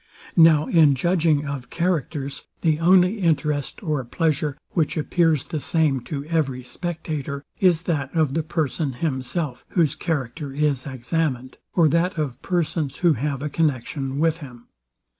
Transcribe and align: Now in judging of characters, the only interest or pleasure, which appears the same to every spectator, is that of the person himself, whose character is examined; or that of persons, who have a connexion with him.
Now 0.35 0.65
in 0.65 0.95
judging 0.95 1.45
of 1.45 1.69
characters, 1.69 2.45
the 2.61 2.79
only 2.79 3.19
interest 3.19 3.83
or 3.83 4.03
pleasure, 4.03 4.57
which 4.71 4.97
appears 4.97 5.43
the 5.43 5.59
same 5.59 5.99
to 6.05 6.25
every 6.25 6.63
spectator, 6.63 7.43
is 7.59 7.83
that 7.83 8.11
of 8.15 8.33
the 8.33 8.41
person 8.41 8.93
himself, 8.93 9.63
whose 9.77 9.93
character 9.93 10.53
is 10.53 10.87
examined; 10.87 11.57
or 11.75 11.87
that 11.87 12.17
of 12.17 12.41
persons, 12.41 12.97
who 13.05 13.13
have 13.13 13.43
a 13.43 13.49
connexion 13.49 14.17
with 14.17 14.39
him. 14.39 14.65